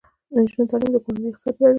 [0.31, 1.69] د نجونو تعلیم د کورنۍ اقتصاد پیاوړی کوي.